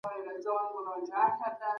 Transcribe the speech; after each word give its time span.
د 0.03 0.03
زعفرانو 0.43 1.11
هر 1.17 1.29
فصل. 1.39 1.69